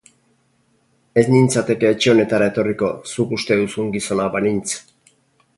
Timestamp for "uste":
3.41-3.61